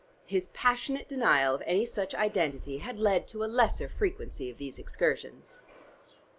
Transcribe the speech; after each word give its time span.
His 0.25 0.47
passionate 0.47 1.07
denial 1.07 1.53
of 1.53 1.61
any 1.63 1.85
such 1.85 2.15
identity 2.15 2.79
had 2.79 2.97
led 2.97 3.27
to 3.27 3.43
a 3.43 3.45
lesser 3.45 3.87
frequency 3.87 4.49
of 4.49 4.57
these 4.57 4.79
excursions. 4.79 5.61